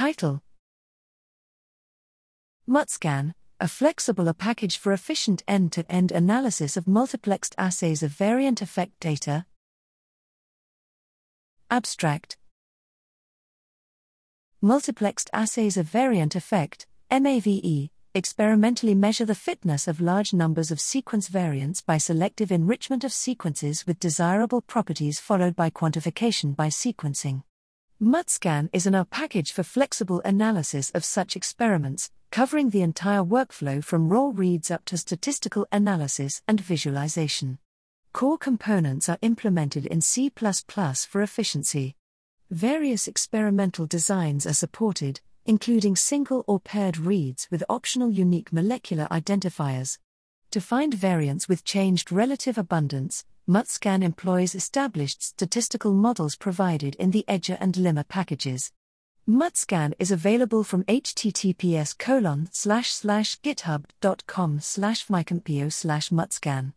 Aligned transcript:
Title 0.00 0.40
MUTSCAN, 2.66 3.34
a 3.60 3.68
flexible 3.68 4.28
R 4.28 4.32
package 4.32 4.78
for 4.78 4.94
efficient 4.94 5.42
end 5.46 5.72
to 5.72 5.84
end 5.92 6.10
analysis 6.10 6.78
of 6.78 6.86
multiplexed 6.86 7.54
assays 7.58 8.02
of 8.02 8.10
variant 8.10 8.62
effect 8.62 8.98
data. 8.98 9.44
Abstract 11.70 12.38
Multiplexed 14.62 15.28
assays 15.34 15.76
of 15.76 15.84
variant 15.84 16.34
effect, 16.34 16.86
MAVE, 17.10 17.90
experimentally 18.14 18.94
measure 18.94 19.26
the 19.26 19.34
fitness 19.34 19.86
of 19.86 20.00
large 20.00 20.32
numbers 20.32 20.70
of 20.70 20.80
sequence 20.80 21.28
variants 21.28 21.82
by 21.82 21.98
selective 21.98 22.50
enrichment 22.50 23.04
of 23.04 23.12
sequences 23.12 23.86
with 23.86 24.00
desirable 24.00 24.62
properties 24.62 25.20
followed 25.20 25.54
by 25.54 25.68
quantification 25.68 26.56
by 26.56 26.68
sequencing. 26.68 27.42
MUTSCAN 28.02 28.70
is 28.72 28.86
an 28.86 28.94
R 28.94 29.04
package 29.04 29.52
for 29.52 29.62
flexible 29.62 30.22
analysis 30.24 30.88
of 30.92 31.04
such 31.04 31.36
experiments, 31.36 32.10
covering 32.30 32.70
the 32.70 32.80
entire 32.80 33.22
workflow 33.22 33.84
from 33.84 34.08
raw 34.08 34.30
reads 34.32 34.70
up 34.70 34.86
to 34.86 34.96
statistical 34.96 35.66
analysis 35.70 36.40
and 36.48 36.62
visualization. 36.62 37.58
Core 38.14 38.38
components 38.38 39.10
are 39.10 39.18
implemented 39.20 39.84
in 39.84 40.00
C 40.00 40.32
for 40.34 41.20
efficiency. 41.20 41.94
Various 42.50 43.06
experimental 43.06 43.84
designs 43.84 44.46
are 44.46 44.54
supported, 44.54 45.20
including 45.44 45.94
single 45.94 46.42
or 46.46 46.58
paired 46.58 46.96
reads 46.96 47.48
with 47.50 47.62
optional 47.68 48.10
unique 48.10 48.50
molecular 48.50 49.08
identifiers. 49.10 49.98
To 50.52 50.60
find 50.62 50.94
variants 50.94 51.50
with 51.50 51.64
changed 51.64 52.10
relative 52.10 52.56
abundance, 52.56 53.26
MUTSCAN 53.50 54.04
employs 54.04 54.54
established 54.54 55.24
statistical 55.24 55.92
models 55.92 56.36
provided 56.36 56.94
in 57.00 57.10
the 57.10 57.24
edgeR 57.26 57.56
and 57.58 57.74
limma 57.74 58.06
packages. 58.06 58.70
MUTSCAN 59.28 59.92
is 59.98 60.12
available 60.12 60.62
from 60.62 60.84
https 60.84 61.98
colon 61.98 62.48
slash 62.52 62.92
slash 62.92 63.40
github.com 63.40 64.60
slash 64.60 65.08
mycompio 65.08 65.68
slash. 65.68 66.74